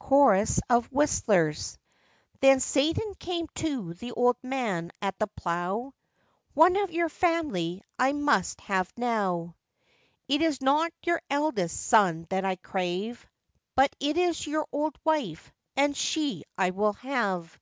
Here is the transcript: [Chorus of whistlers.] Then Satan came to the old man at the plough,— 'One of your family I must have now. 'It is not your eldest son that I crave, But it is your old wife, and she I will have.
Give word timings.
[Chorus 0.00 0.58
of 0.68 0.90
whistlers.] 0.90 1.78
Then 2.40 2.58
Satan 2.58 3.14
came 3.16 3.46
to 3.54 3.94
the 3.94 4.10
old 4.10 4.36
man 4.42 4.90
at 5.00 5.16
the 5.20 5.28
plough,— 5.28 5.94
'One 6.52 6.74
of 6.74 6.90
your 6.90 7.08
family 7.08 7.80
I 7.96 8.12
must 8.12 8.60
have 8.62 8.92
now. 8.96 9.54
'It 10.26 10.42
is 10.42 10.60
not 10.60 10.92
your 11.04 11.22
eldest 11.30 11.80
son 11.80 12.26
that 12.30 12.44
I 12.44 12.56
crave, 12.56 13.24
But 13.76 13.94
it 14.00 14.16
is 14.16 14.48
your 14.48 14.66
old 14.72 14.98
wife, 15.04 15.52
and 15.76 15.96
she 15.96 16.42
I 16.58 16.70
will 16.70 16.94
have. 16.94 17.56